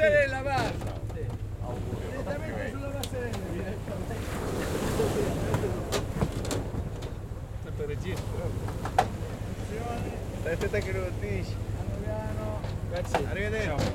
[0.00, 0.62] passerella, va!
[2.08, 3.36] Direttamente sulla passerella.
[7.64, 8.50] Tutto registro.
[10.40, 11.54] Stai attento che lo dici.
[11.54, 12.60] Piano piano.
[12.90, 13.26] Grazie.
[13.26, 13.92] Arrivederci.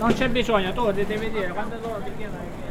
[0.00, 2.68] Non c'è bisogno, tu devi vedere quando loro ti chiedono.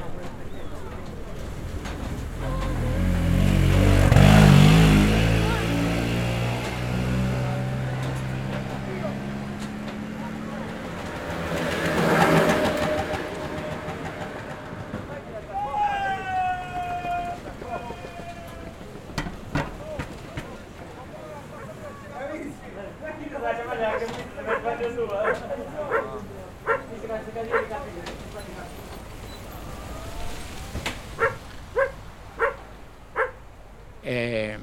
[34.01, 34.59] E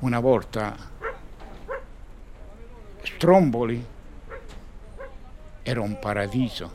[0.00, 0.74] una volta
[3.02, 3.84] Stromboli
[5.62, 6.72] era un paradiso.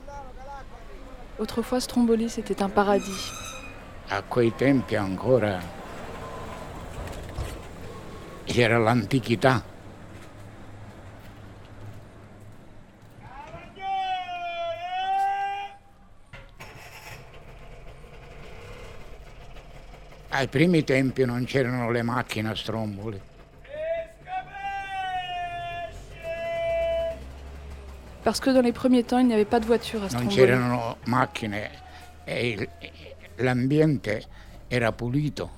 [1.39, 3.31] Autrefois, Stromboli, c'était un paradis.
[4.09, 5.59] A quei tempi ancora
[8.45, 9.63] era l'antichità.
[20.29, 23.37] Ai primi tempi non c'erano le macchine a stromboli.
[28.29, 30.35] Parce que dans les premiers temps, il n'y avait pas de voiture à non Stromboli.
[30.35, 31.71] c'erano macchine
[32.25, 32.69] e
[33.37, 34.23] l'ambiente
[34.67, 35.49] era pulito.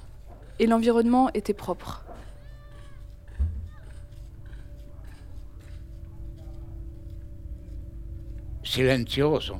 [0.58, 2.02] Et l'environnement était propre.
[8.62, 9.60] silenzioso.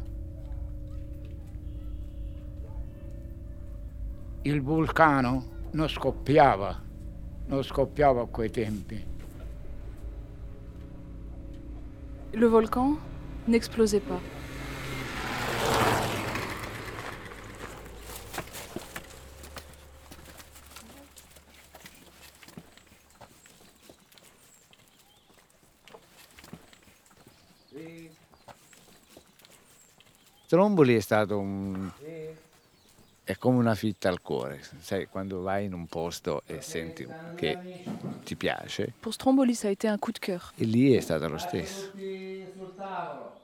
[4.44, 6.82] Il vulcano non scoppiava,
[7.48, 9.11] non scoppiava a quei tempi.
[12.34, 12.98] Le volcan
[13.48, 14.20] n'explosait pas.
[30.46, 31.90] Stromboli è stato un...
[33.24, 37.58] è come una fitta al cuore, sai, quando vai in un posto e senti che
[38.26, 40.52] ti piace, Pour Stromboli, ça a été un coup de cœur.
[40.58, 41.92] e lì è stato lo stesso.
[43.02, 43.40] Tavolo.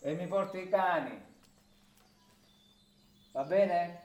[0.00, 1.20] E mi porti i cani.
[3.32, 4.02] Va bene?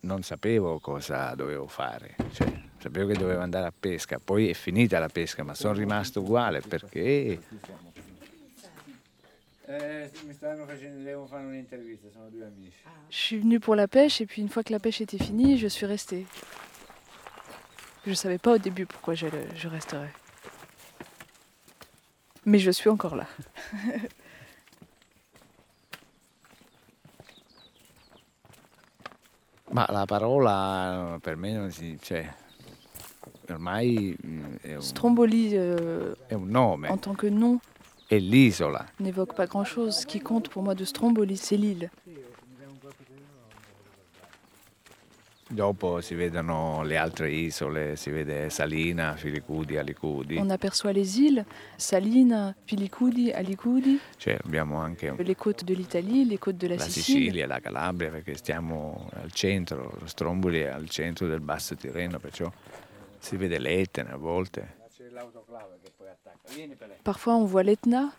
[0.00, 4.98] Non sapevo cosa dovevo fare, cioè, sapevo che dovevo andare a pesca, poi è finita
[5.00, 7.40] la pesca, ma sono rimasto uguale perché
[9.68, 12.84] Eh, mi stanno facendo, devo fare un'intervista, sono due amici.
[13.08, 15.58] Je suis venue pour la pêche et puis une fois que la pêche était finie,
[15.58, 16.24] je suis restée.
[18.04, 19.26] Je ne savais pas au début pourquoi je,
[19.56, 20.12] je resterais.
[22.46, 23.26] Mais je suis encore là.
[29.72, 31.98] Ma la parola per me non si...
[32.00, 32.32] cioè,
[33.50, 34.16] ormai
[34.62, 37.58] è un, Stromboli, euh, è un nome, en tant que nom,
[38.10, 38.86] l'isola.
[39.00, 40.02] n'évoque pas grand-chose.
[40.02, 41.90] Ce qui compte pour moi de Stromboli, c'est l'île.
[45.48, 51.44] Dopo si vedono le altre isole, si vede Salina, Filicudi, Alicudi, On aperçoit les îles,
[51.76, 56.78] Salines, Filicudi, Alicudi, cioè abbiamo anche les côtes de l'Italie, les côtes de la.
[56.78, 62.18] Sicilia, la Calabria, perché stiamo al centro, lo Stromboli è al centro del Basso Tirreno,
[62.18, 62.50] perciò
[63.20, 64.84] si vede l'Etna a volte.
[67.04, 68.12] Parfois, on voit l'Etna.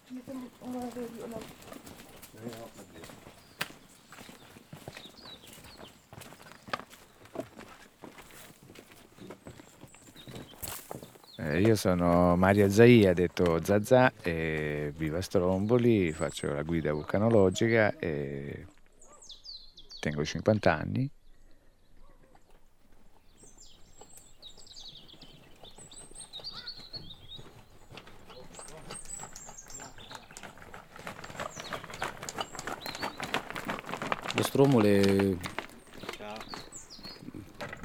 [11.55, 18.65] Io sono Mario Zaia, detto Zazà, e vivo a Stromboli, faccio la guida vulcanologica e
[19.99, 21.09] tengo 50 anni.
[34.35, 35.37] Lo stromole,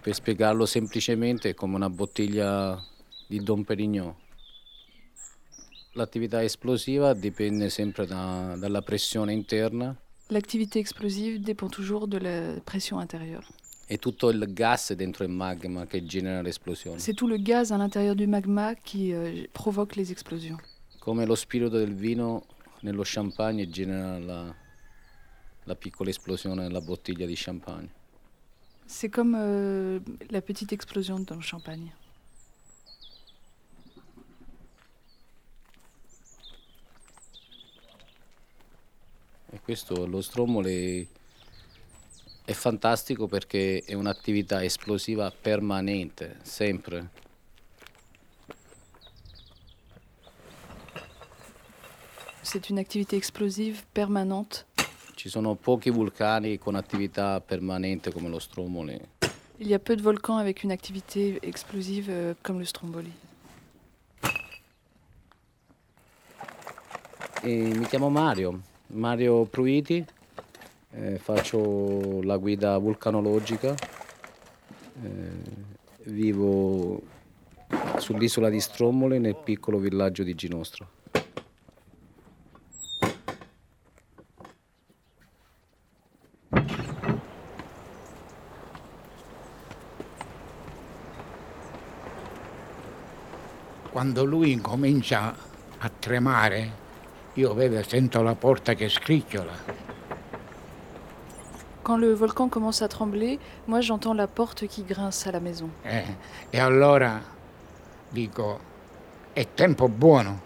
[0.02, 2.90] per spiegarlo semplicemente, è come una bottiglia
[3.32, 4.14] di Dom Perignon.
[5.94, 9.96] L'attività esplosiva dipende sempre da- dalla pressione interna
[10.28, 13.46] L'activité explosive dépend toujours de la pression intérieure.
[13.86, 16.98] e tutto il gas dentro il magma che genera l'esplosione.
[16.98, 20.58] C'est tout le gaz à l'intérieur du magma qui euh, provoque les explosions.
[21.00, 22.44] Come lo spirito del vino
[22.82, 24.54] nello champagne genera la,
[25.64, 27.88] la piccola esplosione nella bottiglia di champagne.
[28.86, 30.00] C'est comme euh,
[30.30, 31.92] la petite explosion dans le champagne.
[39.54, 41.06] E questo lo strommole
[42.42, 47.10] è fantastico perché è un'attività esplosiva permanente, sempre.
[52.40, 54.64] C'est une activité explosive permanente.
[55.14, 59.10] Ci sono pochi vulcani con attività permanente come lo strommole.
[59.58, 63.12] Il y a peu de volcans avec une activité explosive euh, comme le Stromboli.
[67.42, 68.60] E mi chiamo Mario,
[68.92, 70.04] Mario Pruiti,
[70.90, 73.74] eh, faccio la guida vulcanologica,
[75.02, 75.30] eh,
[76.04, 77.00] vivo
[77.96, 80.90] sull'isola di Strommole nel piccolo villaggio di Ginostro.
[93.90, 95.34] Quando lui incomincia
[95.78, 96.81] a tremare,
[97.34, 99.80] io vedo, sento la porta che scricchiola.
[101.82, 105.68] Quand le volcan commence à trembler, moi j'entends la porte qui grince à la maison.
[105.82, 106.04] eh,
[106.50, 107.20] e allora
[108.10, 108.60] dico,
[109.32, 110.40] è tempo buono,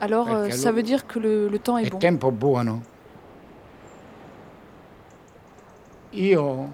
[0.00, 1.98] Alors euh, ça veut dire que le, le temps est è bon.
[1.98, 2.82] tempo buono.
[6.10, 6.72] Io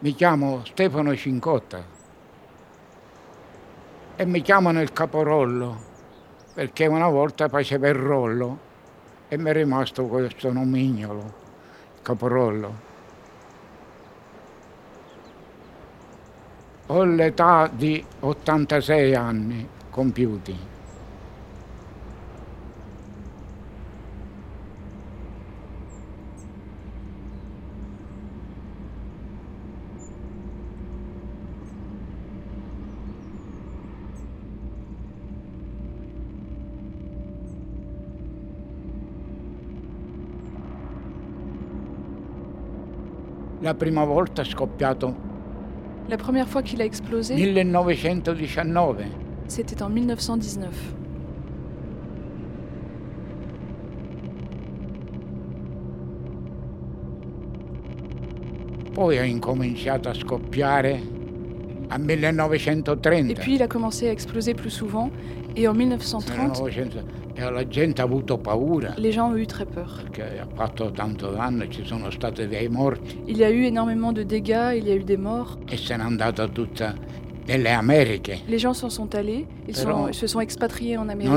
[0.00, 1.84] mi chiamo Stefano Cincotta
[4.16, 5.92] e mi chiamano il caporollo
[6.54, 8.58] perché una volta faceva il rollo
[9.28, 11.34] e mi è rimasto questo nomignolo,
[12.02, 12.92] caporollo.
[16.86, 20.73] Ho l'età di 86 anni compiuti.
[43.64, 45.14] La prima volta è scoppiato
[46.08, 49.06] La première fois qu'il a explosé, 1919.
[49.46, 50.94] c'était en 1919.
[58.92, 61.00] Poi ha incominciato a scoppiare
[61.90, 63.30] a 1930.
[63.30, 65.10] Et puis il a commencé à exploser plus souvent.
[65.56, 67.00] Et en 1930, 1900
[67.36, 70.00] e la gente ha avuto paura les gens ont eu très peur.
[73.26, 75.58] Il y a eu énormément de dégâts, il y a eu des morts.
[75.68, 75.74] e.
[78.48, 81.32] Les gens s'en sont allés, ils, sont- se sont expatriés en Amérique.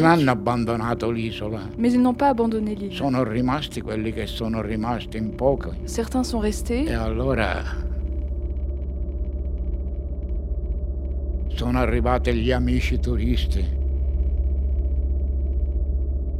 [1.77, 2.94] Mais ils n'ont pas abandonné l'île.
[2.96, 5.72] sono rimasti quelli che sono rimasti in poco.
[5.86, 6.89] Certains sont E restés.
[6.96, 7.62] allora
[11.57, 13.65] sono arrivati gli amici turisti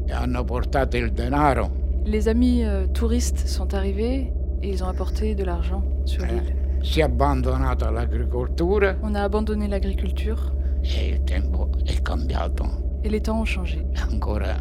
[0.06, 1.86] e hanno portato il denaro.
[2.06, 4.32] Les amis euh, touristes sont arrivés
[4.62, 6.56] et ils ont apporté de l'argent sur Eh, l'île.
[6.82, 10.40] si è abbandonata l'agricoltura On a abandonné l'agriculture
[10.84, 13.00] e il tempo è cambiato.
[13.04, 13.84] et les temps ont changé.
[14.10, 14.56] Ancora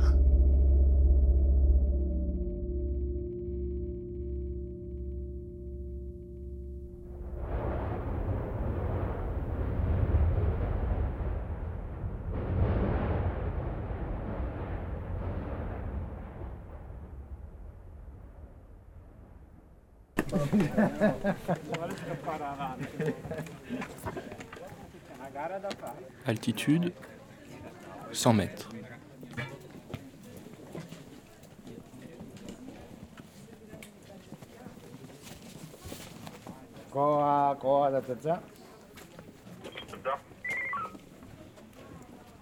[26.25, 26.93] Altitude
[28.13, 28.67] 100 mètres.
[36.91, 38.43] Coa, coa da Zazà.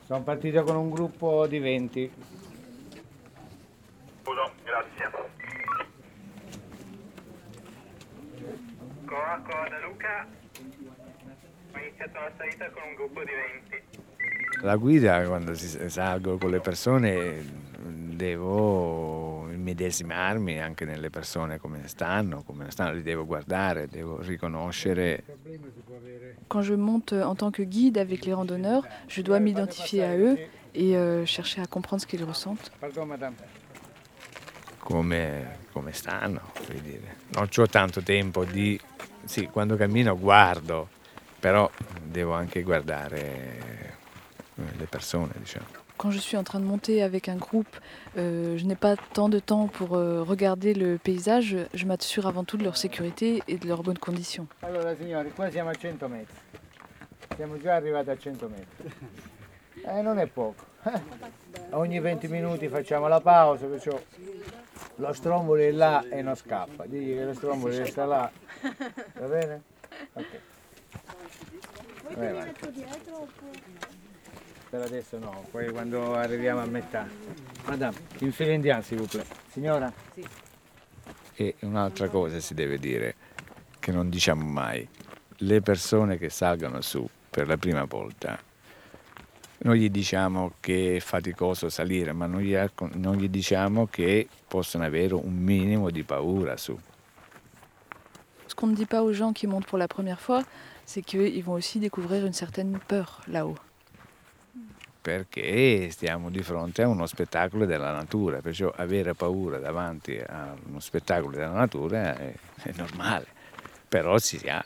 [0.06, 2.12] Sono partito con un gruppo di 20.
[4.23, 5.11] Scuso, grazie.
[9.06, 10.26] Coa, Coa da Luca.
[11.73, 13.31] Ho iniziato la salita con un gruppo di
[13.71, 14.62] 20.
[14.62, 17.43] La guida, quando si salgo con le persone,
[18.17, 25.25] devo immedesimarmi anche nelle persone come stanno, come stanno, li devo guardare, devo riconoscere.
[26.47, 30.38] Quand je monte en tant que guide avec les randonneurs, je dois m'identifier à eux
[30.75, 32.71] et euh, chercher à comprendre ce qu'ils ressentent.
[32.81, 33.35] Pardon, madame.
[34.85, 37.17] come, come stanno, voglio dire.
[37.29, 38.79] Non ho tanto tempo di...
[39.25, 40.88] Sì, quando cammino guardo,
[41.41, 41.69] però
[42.14, 43.18] devo anche guardare
[44.56, 45.66] eh, le persone, diciamo.
[45.97, 47.76] Quand je suis en train de monter avec un groupe,
[48.16, 52.44] euh, je n'ai pas tant de temps pour euh, regarder le paysage, je m'assure avant
[52.44, 54.47] tout de leur sécurité et de leurs bonnes conditions.
[54.62, 56.37] Allora signori, qua siamo a 100 metri.
[57.37, 58.92] Siamo già arrivati a 100 metri.
[59.87, 60.64] Eh, non è poco.
[61.71, 64.00] Ogni 20 minuti facciamo la pausa, perciò
[64.97, 66.87] lo strombolo è là e non scappa.
[66.87, 68.30] Digli che lo strombolo resta là.
[69.18, 69.62] Va bene?
[70.14, 70.40] Ok.
[72.13, 72.87] Vai avanti.
[74.71, 77.07] Per adesso no, poi quando arriviamo a metà.
[77.67, 79.27] Madame, in fila indiano, s'il vous plaît.
[79.51, 79.93] Signora?
[81.37, 83.15] E un'altra cosa si deve dire,
[83.79, 84.89] che non diciamo mai,
[85.39, 88.39] le persone che salgono su per la prima volta,
[89.59, 92.57] noi gli diciamo che è faticoso salire, ma non gli,
[92.95, 96.79] non gli diciamo che possono avere un minimo di paura su.
[98.47, 100.45] Ce qu'on ne dit pas aux gens qui montent pour la première fois,
[100.85, 103.59] c'est qu'ils vont aussi découvrir une certaine peur là-haut.
[105.03, 110.81] Perché stiamo di fronte a uno spettacolo della natura, perciò avere paura davanti a uno
[110.81, 113.26] spettacolo della natura è, è normale,
[113.88, 114.64] però si ha.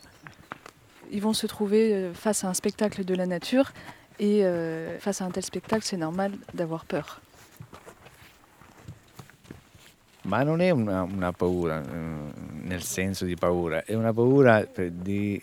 [1.10, 3.72] Ils vont se trouver euh, face à un spectacle de la nature
[4.20, 7.20] et euh, face à un tel spectacle, c'est normal d'avoir peur.
[10.28, 12.32] Ma non è una, una paura eh,
[12.62, 15.40] nel senso di paura, è una paura di,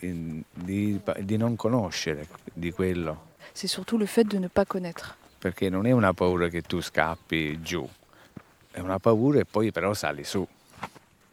[0.52, 5.16] di- di non conoscere di quello, C'est surtout le fait de ne pas connaître.
[5.40, 7.84] perché non è una paura che tu scappi giù,
[8.70, 10.46] è una paura e poi però sali su.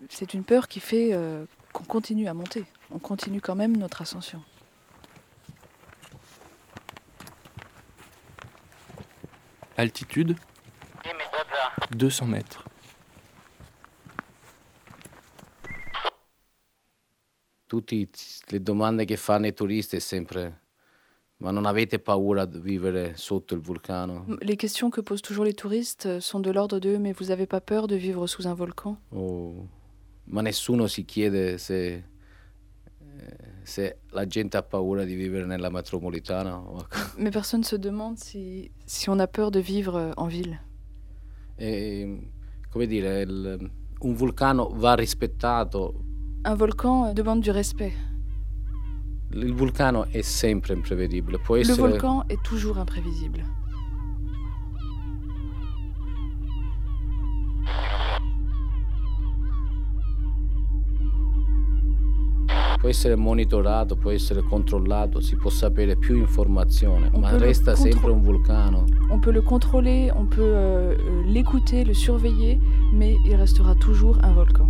[0.09, 2.65] C'est une peur qui fait euh, qu'on continue à monter.
[2.89, 4.41] On continue quand même notre ascension.
[9.77, 10.35] Altitude
[11.03, 11.87] Dimmi, Zazà.
[11.91, 12.63] 200 mètres.
[17.73, 18.07] Tutte
[18.49, 20.59] le domande che fanno i turisti è sempre
[21.37, 24.25] ma non avete paura di vivere sotto il vulcano?
[24.41, 27.47] Les questions que posent toujours les touristes euh, sont de l'ordre de mais vous avez
[27.47, 28.95] pas peur de vivre sous un volcan?
[29.09, 29.67] O-
[30.25, 32.03] ma nessuno si chiede se,
[32.99, 36.55] eh, se la gente ha paura di vivere nella metropolitana.
[36.59, 36.85] o-
[37.17, 40.59] Mais personne se demande si, si on a peur de vivre euh, en ville.
[41.57, 42.29] E,
[42.69, 46.11] come dire, il- un vulcano va rispettato.
[46.45, 47.93] Un volcan euh, demande du respect.
[49.31, 51.39] Vulcano è sempre imprevedibile.
[51.39, 53.43] Può Le volcan est toujours imprévisible.
[62.83, 67.77] può essere monitorato, può essere controllato, si può sapere più informazione, On ma le resta
[67.77, 68.83] sempre un vulcano.
[69.09, 72.59] On peut le contrôler, on peut euh, euh, l'écouter, le surveiller,
[72.91, 74.67] mais il restera toujours un volcan.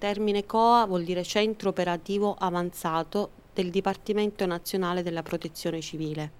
[0.00, 6.38] Termine COA vuol dire Centro Operativo Avanzato del Dipartimento Nazionale della Protezione Civile.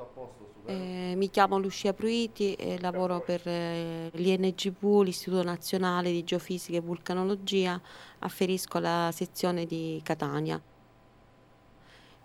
[0.66, 6.82] Eh, mi chiamo Lucia Pruiti e lavoro per eh, l'INGV, l'Istituto Nazionale di Geofisica e
[6.82, 7.82] Vulcanologia,
[8.20, 10.62] afferisco alla sezione di Catania.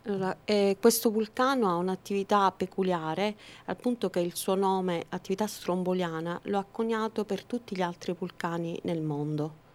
[0.04, 6.38] Allora, eh, questo vulcano ha un'attività peculiare al punto che il suo nome, attività stromboliana,
[6.44, 9.65] lo ha coniato per tutti gli altri vulcani nel mondo.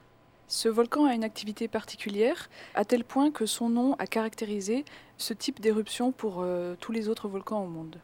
[0.53, 4.84] Ce volcan a une activité particulière, à tel point que son nom a caractérisé
[5.15, 7.96] ce type d'éruption pour euh, tous les autres volcans au monde.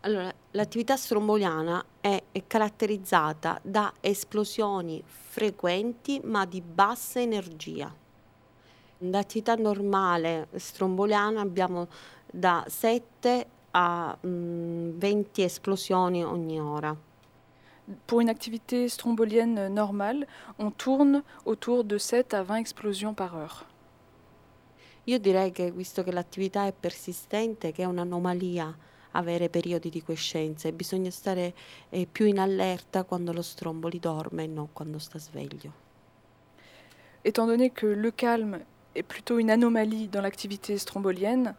[0.00, 7.94] Allora, l'attività stromboliana è, caratterizzata da esplosioni frequenti ma di bassa energia.
[9.00, 11.88] L'attività normale stromboliana abbiamo
[12.24, 16.96] da 7 a mm, 20 esplosioni ogni ora.
[18.06, 20.26] Pour une activité strombolienne normale,
[20.58, 23.66] on tourne autour de 7 à 20 explosions par heure.
[25.06, 28.74] Io direi che visto che l'attività è persistente, che è un'anomalia
[29.12, 31.54] avere periodi di quiescenza e bisogna stare
[31.90, 35.72] eh, più in allerta quando lo stromboli dorme e non quando sta sveglio.
[37.22, 38.60] Étant donné que le calme
[38.94, 41.54] est plutôt une anomalie dans l'activité strombolienne,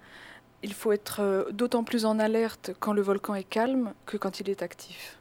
[0.63, 4.39] il faut être euh, d'autant plus en alerte quand le volcan est calme que quand
[4.39, 5.19] il est actif.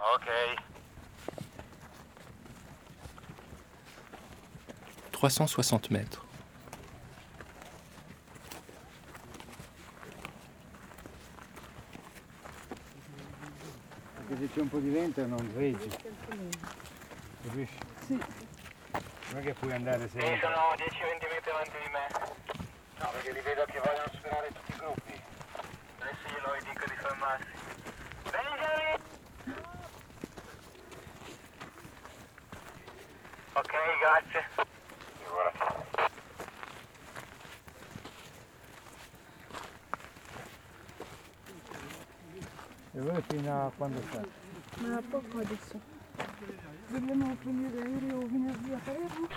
[0.00, 0.28] Ok.
[5.12, 6.18] 360 mètres.
[14.18, 15.38] Anche se c'è un po' di vento non.
[17.42, 17.78] Capisci?
[18.06, 18.18] Sì.
[19.30, 20.40] Non è che puoi andare Sì, sempre.
[20.40, 22.08] sono 10-20 metri avanti di me.
[22.98, 23.89] No, perché li vedo che vogliono
[43.20, 44.22] E voi fino a quando sta?
[44.78, 45.78] Ma a poco adesso.
[46.88, 49.28] Dobbiamo prendere l'aereo venerdì a Palermo.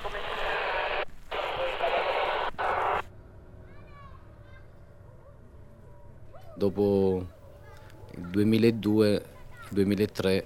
[6.56, 7.28] Dopo
[8.12, 10.46] il 2002-2003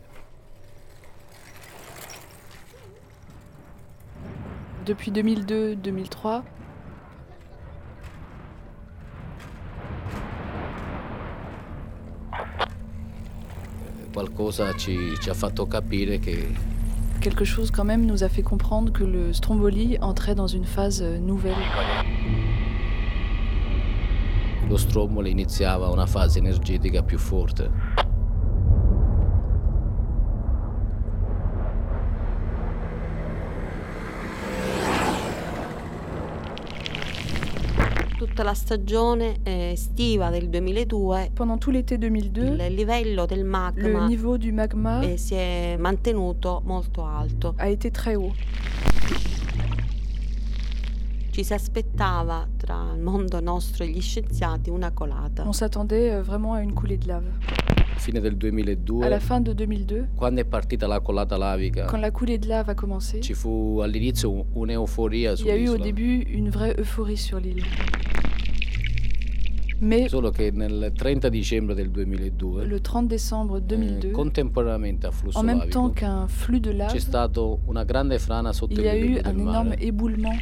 [4.83, 6.43] Depuis 2002-2003,
[14.17, 16.51] qualcosa ci, ci ha fatto capire che
[17.19, 21.03] quelque chose quand même nous a fait comprendre que le Stromboli entrait dans une phase
[21.03, 21.53] euh, nouvelle.
[24.67, 27.69] lo strombolo iniziava una fase energetica più forte.
[38.37, 43.43] Tutta la stagione eh, estiva del 2002 Pendant tout l'été 2002, il livello del le
[43.43, 47.55] magma niveau du magma eh, si è mantenuto molto alto.
[47.57, 48.35] a été très haut.
[51.31, 55.43] Ci si aspettava tra il mondo nostro e gli scienziati una colata.
[55.43, 57.25] On s'attendait euh, vraiment à une coulée de lave.
[57.97, 61.99] Fine del À la 2002, fin de 2002, quando è partita la colata lavica, quand
[61.99, 65.69] la coulée de lave a commencé, ci fu all'inizio un- un'euforia il y a eu
[65.69, 65.83] au sull'isola.
[65.83, 67.63] début une vraie euphorie sur l'île.
[69.79, 75.11] Mais Solo che nel 30 dicembre del 2002, le 30 décembre eh, 2002, contemporaneamente a
[75.11, 78.73] flusso en même lavico, temps qu'un flux de lave, c'è stato una grande frana sotto
[78.73, 79.81] il il y a eu un énorme mare.
[79.81, 80.35] éboulement.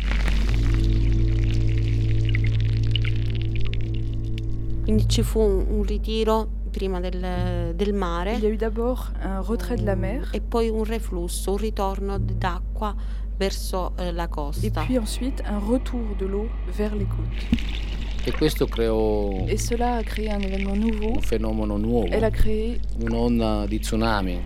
[4.83, 9.41] Quindi ci fu un, ritiro prima del, del mare Il y a eu d'abord un
[9.41, 12.95] retrait de la mer, e poi un reflusso, un ritorno d'acqua
[13.37, 14.83] verso eh, la costa.
[14.85, 17.94] puis ensuite un retour de l'eau vers les côtes.
[18.27, 21.15] E questo creò Et cela a créé un événement nouveau.
[21.15, 24.41] un fenomeno nuovo, Elle a créé un'onda di tsunami.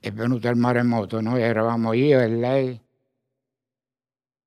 [0.00, 2.80] è venuto il maremoto, noi eravamo io e lei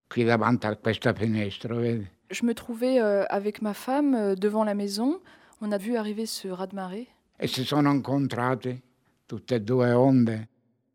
[0.08, 2.10] qui davanti a questa finestra, vedi?
[2.32, 5.20] Je me trouvais euh, avec ma femme euh, devant la maison.
[5.62, 7.08] On a vu arriver ce raz-de-marée.
[7.38, 8.82] E si sono incontrate
[9.28, 10.48] tutte e due onde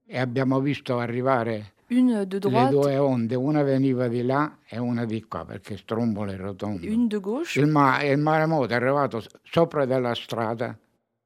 [0.07, 4.79] e abbiamo visto arrivare Une de le droite, due onde, una veniva di là e
[4.79, 6.85] una di qua perché strombolo è rotondo.
[6.87, 7.61] une de gauche.
[7.61, 10.77] Il, ma- il maremoto è arrivato sopra della strada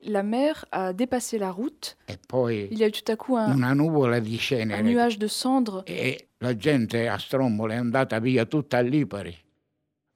[0.04, 1.96] La mer a dépassé la route.
[2.06, 4.82] e poi Il y a eu tout à coup un, una nuvola di un cenere
[4.82, 5.82] nuage de cendres.
[5.86, 9.34] e la gente a strombolo è andata via tutta a Lipari.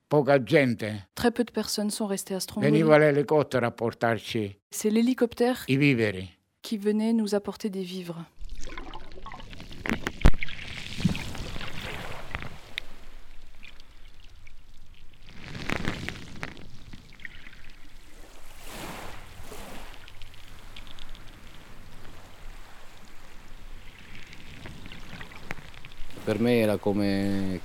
[0.07, 1.09] Poca gente.
[1.15, 2.71] Très peu de personnes sont restées à Stromboli.
[2.71, 6.31] Veniva l'elicottero a portarci C'est l'hélicoptère i viveri.
[6.63, 8.25] qui venait nous apporter des vivres.
[26.35, 27.61] Per me era come,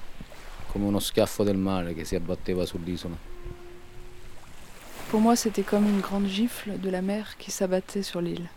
[0.67, 3.15] come uno schiaffo del mare che si abbatteva sull'isola.
[5.10, 8.47] Pour moi, c'était comme une grande gifle de la mer qui s'abattait sur l'île.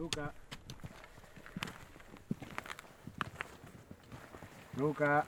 [0.00, 0.32] Luca.
[4.76, 5.24] Luca.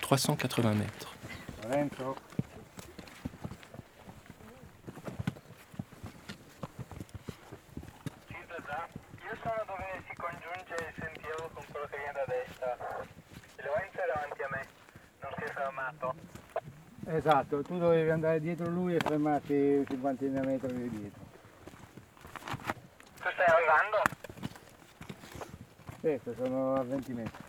[0.00, 1.06] 380 mètres.
[1.62, 2.16] Lorenzo.
[9.20, 12.76] Io sono dove si congiunge il sentiero con quello che viene da destra.
[13.56, 14.66] Lorenzo è davanti a me,
[15.20, 16.14] non si è fermato.
[17.04, 21.30] Esatto, tu dovevi andare dietro lui e fermarti 50 metri di dietro.
[23.22, 24.02] Tu stai arrivando?
[26.20, 27.42] Questo sono a 20 metri.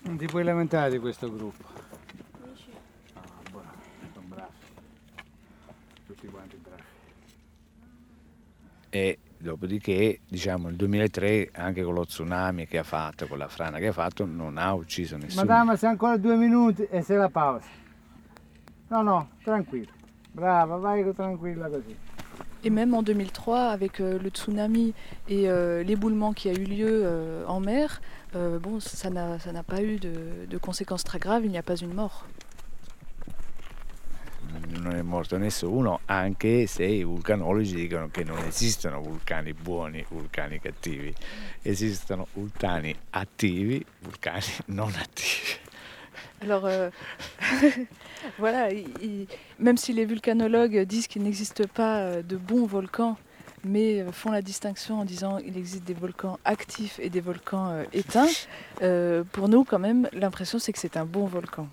[0.00, 1.71] Non ti puoi lamentare di questo gruppo.
[9.72, 13.88] Dopodiché, diciamo, il 2003, anche con lo tsunami che ha fatto, con la frana che
[13.88, 15.44] ha fatto, non ha ucciso nessuno.
[15.44, 17.66] Madama, se ancora due minuti e se la pausa.
[18.88, 19.90] No, no, tranquillo.
[20.30, 21.96] Brava, vai tranquilla così.
[22.64, 24.94] Et même en 2003, avec euh, le tsunami
[25.28, 28.00] et euh, l'éboulement qui a eu lieu euh, en mer,
[28.36, 31.58] euh, bon, ça n'a ça n'a pas eu de, de conséquences très graves, il n'y
[31.58, 32.24] a pas une mort.
[35.12, 41.12] Morto nessuno, anche se i vulcanologi dicono che non esistono vulcani buoni, vulcani cattivi.
[41.60, 45.58] Esistono vulcani attivi, vulcani non attivi.
[46.40, 46.90] Alors euh,
[48.38, 49.26] voilà, il- il-
[49.58, 53.18] même si les vulcanologues disent qu'il n'existe pas euh, de bons volcans,
[53.64, 57.68] mais euh, font la distinction en disant qu'il existe des volcans actifs et des volcans
[57.70, 58.30] euh, éteints,
[58.80, 61.68] euh, pour nous quand même l'impression c'est que c'est un bon volcan.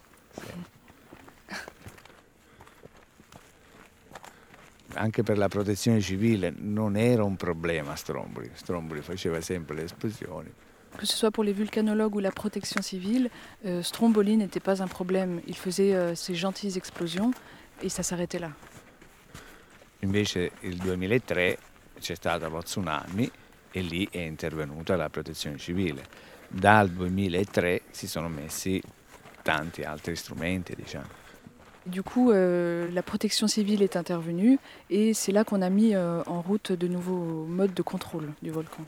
[5.01, 8.49] Anche per la protezione civile non era un problema Stromboli.
[8.53, 10.51] Stromboli faceva sempre le esplosioni.
[10.97, 13.29] Que ce soit pour les vulcanologues ou la protection civile,
[13.63, 15.39] euh, Stromboli n'était pas un problème.
[15.47, 17.31] Il faisait euh, ces gentilles explosions
[17.81, 18.51] et ça s'arrêtait là.
[20.01, 21.57] Invece il 2003
[21.99, 23.31] c'è stato lo tsunami
[23.71, 26.03] e lì è intervenuta la protezione civile.
[26.49, 28.81] Dal 2003 si sono messi
[29.43, 31.28] tanti altri strumenti, diciamo.
[31.89, 34.59] Du coup, euh, la protection civile est intervenue
[34.91, 38.51] et c'est là qu'on a mis euh, en route de nouveaux modes de contrôle du
[38.51, 38.83] volcan.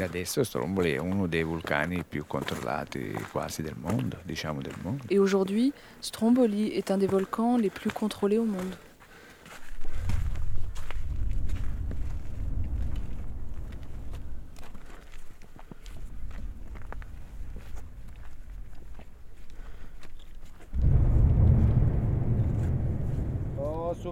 [0.00, 0.04] E.
[5.10, 8.74] Et aujourd'hui, Stromboli est un des volcans les plus contrôlés au monde.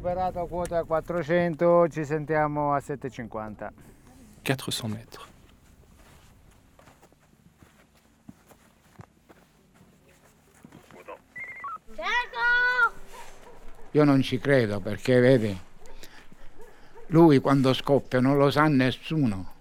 [0.01, 3.71] Ho superato quota 400, ci sentiamo a 750.
[4.43, 5.25] 400 mètres.
[13.91, 15.61] Io non ci credo perché, vedi,
[17.09, 19.53] lui quando scoppia non lo sa nessuno.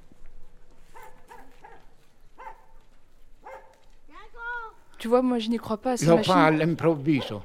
[4.99, 7.43] Tu vois, moi je n'y crois pas Lo fa all'improvviso,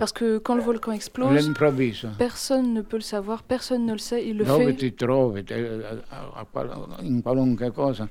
[0.00, 1.52] Parce que quand le volcan explose,
[2.16, 4.74] personne ne peut le savoir, personne ne le sait, il le Dove fait.
[4.76, 5.40] ti trovi,
[6.10, 6.70] a qual-
[7.02, 8.08] in qualunque cosa,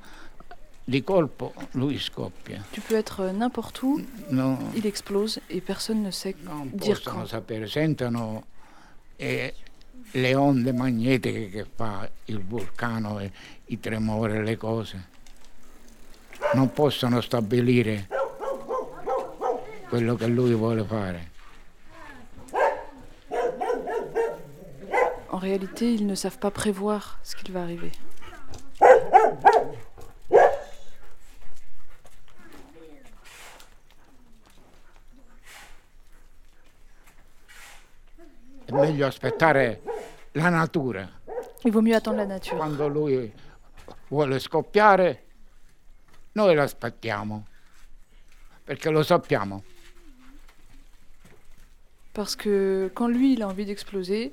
[0.84, 2.62] di colpo lui scoppia.
[2.70, 7.02] Tu peux être euh, n'importe où, No, il explose et personne ne sait non dire
[7.02, 7.26] quand.
[7.26, 8.44] sapere, sentono
[9.18, 9.52] eh,
[10.12, 13.32] le onde magnetiche che fa il vulcano, e
[13.66, 15.08] i tremori le cose.
[16.54, 18.06] Non possono stabilire
[19.88, 21.29] quello che lui vuole fare.
[25.40, 27.90] Réalité, ils ne savent pas prévoir ce qu'il va arriver.
[41.64, 42.56] Il vaut mieux attendre la nature.
[42.56, 43.32] Quando lui
[44.10, 45.24] vuole scoppiare,
[46.32, 47.44] noi lo aspettiamo,
[48.64, 49.64] perché lo sappiamo.
[52.12, 54.32] Parce que quand lui, il a envie d'exploser,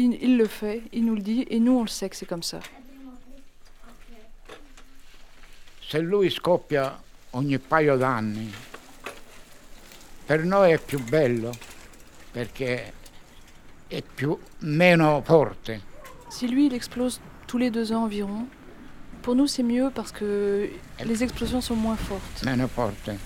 [0.00, 2.26] il, il le fait, il nous le dit, et nous, on le sait que c'est
[2.26, 2.60] comme ça.
[5.80, 7.00] Se lui scoppia
[7.32, 8.50] ogni paio d'anni,
[10.26, 11.50] per noi è più bello,
[12.32, 12.92] perché
[13.88, 15.80] è più, meno forte.
[16.28, 18.46] Si lui, il explose tous les deux ans environ,
[19.22, 20.70] pour nous, c'est mieux parce que
[21.04, 22.44] les explosions sont moins fortes.
[22.44, 23.18] meno forte.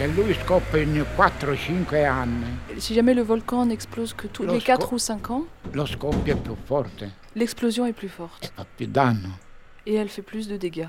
[0.00, 4.60] Se lui scoppia ogni 4-5 anni, Si jamais le volcan n'explose que tous Lo les
[4.60, 8.64] sco- 4 ou 5 ans, lo scoppio è più forte, l'explosion est plus forte fa
[8.64, 9.38] più danno.
[9.84, 10.88] et elle fait plus de dégâts.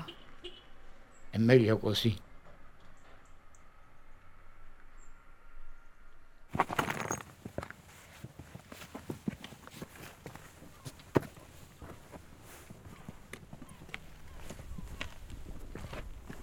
[1.30, 2.18] È meglio così.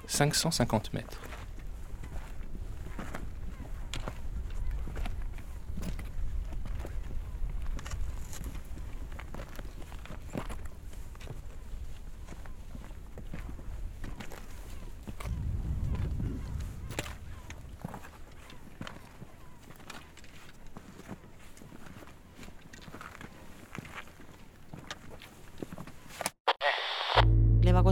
[0.08, 1.18] «550 mètres.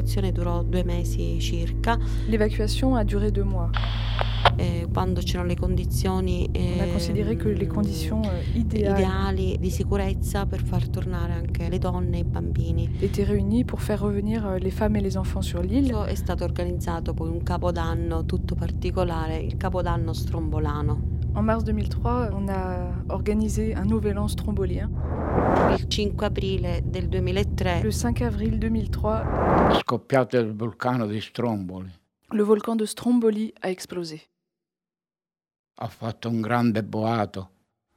[0.08, 1.98] L'evacuazione durò due mesi circa,
[2.30, 3.70] L'évacuation a duré deux mois.
[4.56, 9.70] eh, quando c'erano le condizioni On a considéré que les conditions euh, idéales ideali di
[9.70, 12.90] sicurezza per far tornare anche le donne e i bambini.
[13.02, 15.94] étaient réunies pour faire revenir euh, les femmes et les enfants sur l'île.
[16.08, 21.16] È stato organizzato poi un capodanno tutto particolare, il capodanno strombolano.
[21.34, 24.90] En mars 2003, on a organisé un nouvel an strombolien.
[25.78, 31.92] Il 5 aprile del 2003 Le 5 avril 2003, È scoppiato il vulcano di Stromboli.
[32.30, 34.20] le volcan de Stromboli a explosé.
[35.76, 37.50] Ha fatto un grande boato.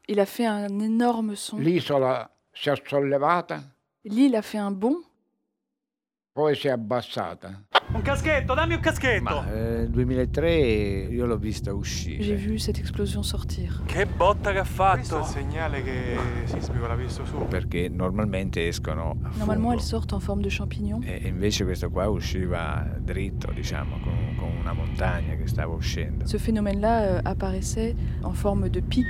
[0.06, 1.58] Il a fait un énorme son.
[1.60, 5.02] L'isola si è sollevata, L'île a fait un bond,
[6.32, 7.62] poi si è abbassata.
[7.92, 9.22] Un caschetto, dammi un caschetto!
[9.22, 10.52] Ma nel 2003
[11.10, 12.36] io l'ho vista j'ai uscire.
[12.36, 13.82] vu cette explosion sortir.
[13.84, 14.96] Che botta che ha fatto!
[14.98, 17.46] Questo è il segnale che sismico l'ha visto su.
[17.48, 19.72] Perché normalmente escono a Normalement, fungo.
[19.72, 21.02] elles sortent en forme de champignon.
[21.04, 26.26] E invece questo qua usciva dritto, diciamo, con, con una montagna che stava uscendo.
[26.26, 29.06] Ce phénomène-là euh, apparaissait en forme de pic.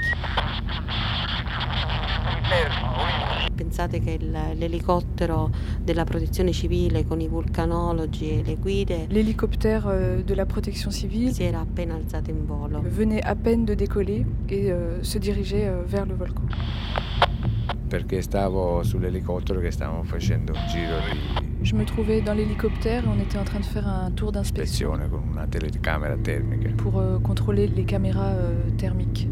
[3.65, 5.51] Pensate che il- l'elicottero
[5.85, 11.43] della protezione civile con i vulcanologi e le guide L'hélicoptère de la protection civile si
[11.43, 12.81] era appena alzato in volo.
[12.83, 16.45] venait à peine de décoller et euh, se dirigeait euh, vers le volcan.
[17.89, 23.09] Perché stavo sull'elicottero che stavamo facendo un giro di Je me trouvais dans l'hélicoptère et
[23.09, 26.71] on était en train de faire un tour d'inspection ispezione con una telecamera termica.
[26.77, 29.29] pour euh, contrôler les caméras euh, thermiques.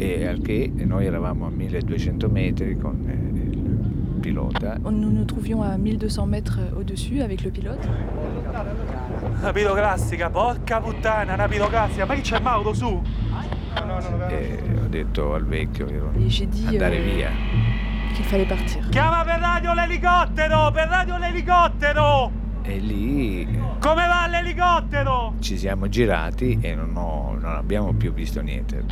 [0.00, 5.62] E al che noi eravamo a 1200 metri con eh, il pilota Nous nous trouvions
[5.62, 7.88] à 1200 mètres euh, au-dessus avec le pilote.
[9.40, 13.02] Una piroclassica, porca puttana, una piroclassica, ma chi c'è Mauro su?
[14.28, 17.30] e ho detto al vecchio che ero dit andare euh, via.
[18.14, 18.80] qu'il fallait partir.
[18.90, 22.47] Chiama per radio l'elicottero, per radio l'elicottero!
[22.70, 23.46] E lì
[23.80, 25.32] Come va l'elicottero?
[25.38, 28.84] ci siamo girati e non, ho- non abbiamo più visto niente.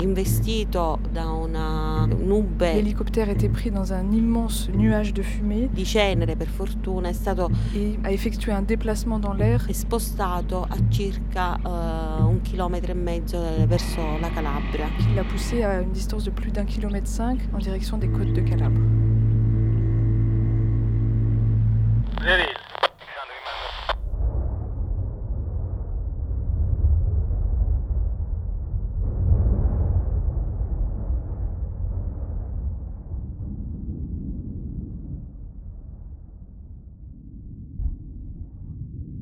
[0.00, 6.36] Investito da una nube L'hélicoptère était pris dans un immense nuage de fumée di cenere,
[6.36, 11.56] per fortuna, è stato et a effectué un déplacement dans l'air è spostato a circa
[11.56, 14.88] eh, un chilometro e mezzo eh, verso la Calabria.
[14.96, 18.32] qui l'a poussé à une distance de plus d'un kilomètre cinq en direction des côtes
[18.32, 18.80] de Calabre.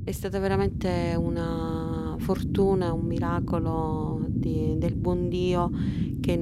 [0.05, 5.71] È stata veramente una fortuna, un miracolo di- del buon Dio
[6.21, 6.37] che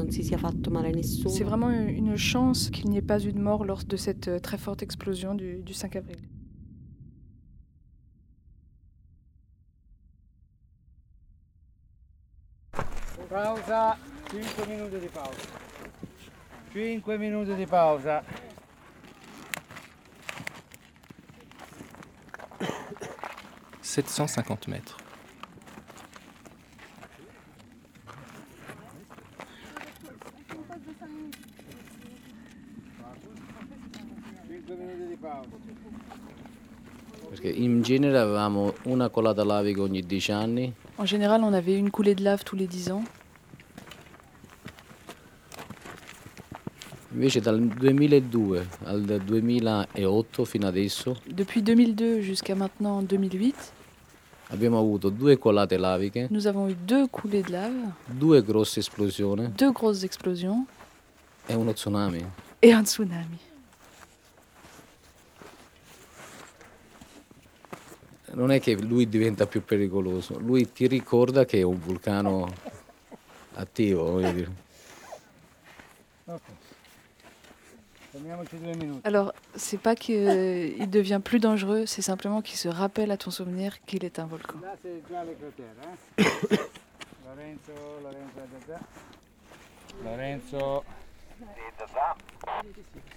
[0.00, 1.28] non, si sia fatto male a nessuno.
[1.28, 4.38] C'est vraiment une chance qu'il n'y ait pas eu de mort lors de cette euh,
[4.38, 6.18] très forte explosion du, du 5 avril.
[13.28, 13.96] Pausa,
[14.32, 15.30] 5 minuti di pausa.
[16.72, 18.24] 5 minuti di pausa.
[23.82, 24.99] «750 mètres.
[37.40, 41.90] Perché in genere avevamo una colata lavica ogni 10 anni, En général, on avait une
[41.90, 43.02] coulée de lave tous les 10 ans.
[47.12, 53.54] invece dal 2002 al 2008 fino adesso Depuis 2002 jusqu'à maintenant 2008,
[54.50, 59.48] abbiamo avuto due colate laviche, nous avons eu deux coulées de lave, due grosse esplosioni
[59.56, 60.66] deux grosses explosions
[61.48, 62.22] e uno tsunami.
[62.62, 63.38] et un tsunami.
[68.32, 72.48] Non è che lui diventa più pericoloso, lui ti ricorda che è un vulcano
[73.54, 74.68] attivo, voglio dire.
[79.04, 83.80] Alors, c'est pas qu'il devient plus dangereux, c'est simplement qu'il se rappelle à ton souvenir
[83.84, 84.58] qu'il est un volcan.
[84.62, 86.22] Là c'est già le cratere, eh?
[87.26, 88.40] Lorenzo, Lorenzo.
[90.04, 90.84] Lorenzo.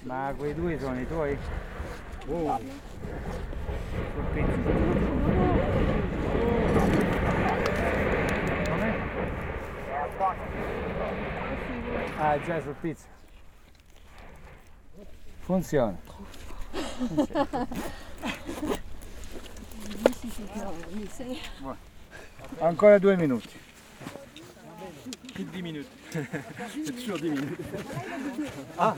[0.03, 1.37] Ma quei due sono i tuoi?
[2.25, 2.59] Wow.
[12.17, 13.05] Ah, già sul pizzo.
[15.39, 15.97] Funziona.
[16.71, 17.57] Funziona.
[22.59, 23.71] Ancora due minuti.
[25.43, 25.87] Plus de 10 minutes.
[26.85, 27.59] C'est toujours 10 minutes.
[28.77, 28.95] Ah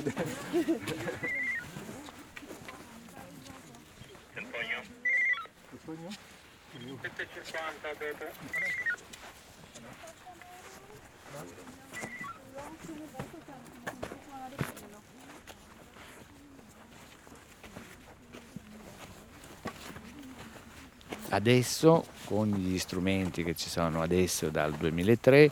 [21.30, 25.52] Adesso, con gli strumenti che ci sono adesso dal 2003,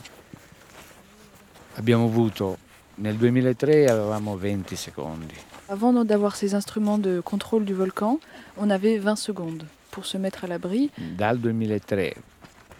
[1.76, 2.58] abbiamo avuto
[2.96, 5.34] nel 2003 avevamo 20 secondi.
[5.68, 8.18] Avant d'avoir ces instruments de contrôle du volcan,
[8.56, 10.90] on avait 20 secondes pour se mettre à l'abri.
[10.96, 12.12] Dal 2003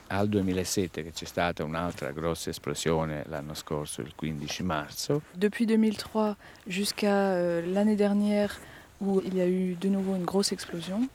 [0.08, 6.36] al 2007 che c'è stata un'altra grossa esplosione l'anno scorso, il 15 marzo, Depuis 2003
[6.66, 8.60] jusqu'à euh, l'année dernière
[9.00, 11.08] où il y a eu de nouveau une grosse explosion.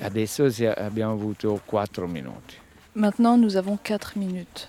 [0.00, 0.44] adesso
[0.76, 2.56] abbiamo avuto 4 minuti.
[2.92, 4.68] Maintenant, nous avons 4 minutes.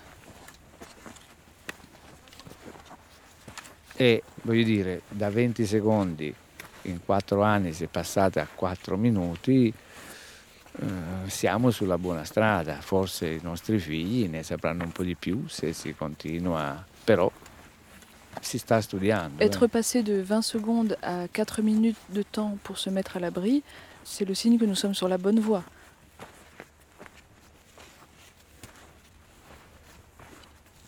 [4.00, 6.34] E voglio dire, da 20 secondi
[6.84, 9.74] in 4 anni si è passata a 4 minuti,
[10.80, 10.86] eh,
[11.28, 12.80] siamo sulla buona strada.
[12.80, 17.32] Forse i nostri figli ne sapranno un po' di più se si continua, però
[18.40, 19.42] si sta studiando.
[19.42, 19.46] eh.
[19.48, 23.64] Être passé de 20 secondes à 4 minutes de temps pour se mettre à l'abri,
[24.04, 25.64] c'est le signe que nous sommes sur la bonne voie.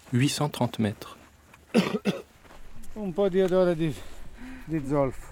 [0.12, 1.18] «830 mètres.
[3.00, 3.96] Un po' di odore di,
[4.66, 5.28] di zolfo.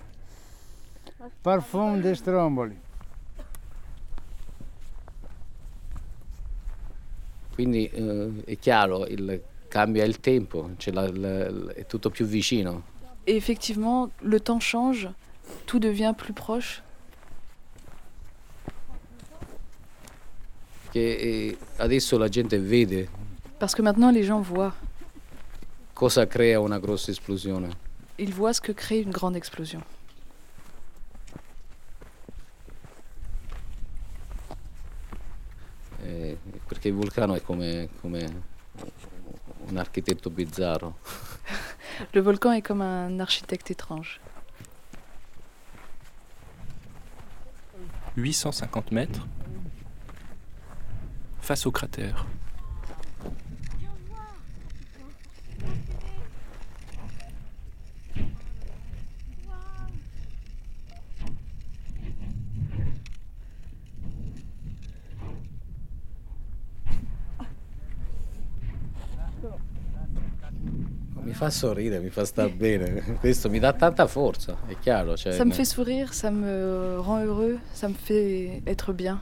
[1.41, 2.79] Parfum di stromboli.
[7.53, 12.83] Quindi eh, è chiaro, il- cambia il tempo, cioè la- la- è tutto più vicino.
[13.25, 15.11] Et effectivement, le temps change,
[15.65, 16.81] tout devient plus proche.
[20.91, 23.09] Che eh, adesso la gente vede
[23.59, 24.73] Parce que maintenant, les gens voient.
[25.97, 27.69] Cosa crea una grossa esplosione?
[28.17, 29.83] Ils voient ce que crée une grande explosion.
[36.03, 38.43] Eh, perché il vulcano è come, come
[39.69, 40.99] un architetto bizzarro.
[42.11, 44.19] Le volcan est comme un architecte étrange.
[48.13, 49.25] 850 mètres.
[51.39, 52.23] Face au cratère.
[71.37, 73.17] Fa sorridere, mi fa star bene.
[73.21, 75.15] Questo mi dà tanta forza, è chiaro.
[75.15, 79.21] Cioè, Ça me fait sourire, ça me rend heureux, ça me fait être bien.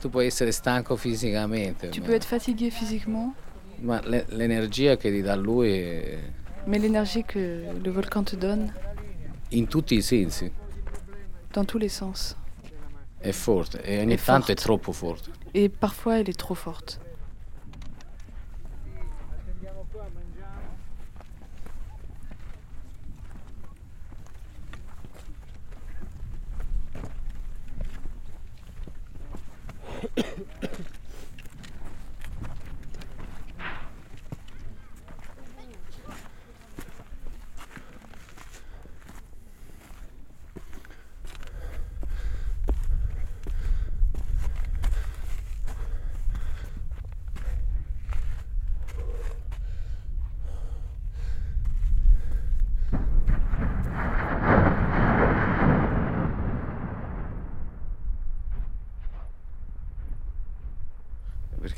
[0.00, 3.34] Tu puoi essere stanco fisicamente, Tu peux être fatigué physiquement,
[3.80, 6.18] ma l'e- l'energia che ti dà lui è
[6.66, 8.72] mais l'énergie que le volcan te donne,
[9.50, 10.50] in tutti i sensi
[11.58, 12.36] dans tous les sens.
[13.20, 14.62] è forte e ogni È tanto è forte.
[14.62, 15.30] troppo forte.
[15.52, 16.98] Et parfois, elle est trop forte.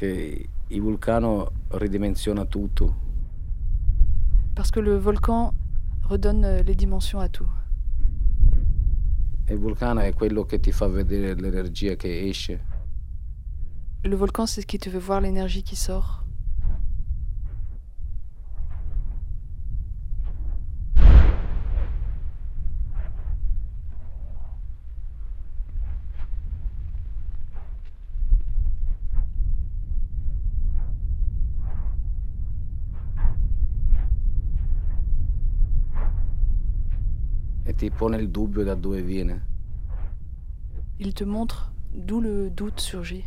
[0.00, 2.94] Perché il vulcano ridimensiona tutto.
[4.54, 5.52] Parce que le volcan
[6.08, 7.48] redonne euh, les dimensions à tout.
[9.50, 12.64] Il vulcano è quello che ti fa vedere l'energia che esce.
[14.02, 16.24] Le volcan, c'est ce qui te fait voir l'énergie qui sort.
[37.69, 37.69] e
[40.98, 43.24] Il te montre d'où le doute surgit.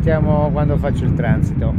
[0.00, 1.74] Sentiamo quando faccio il transito.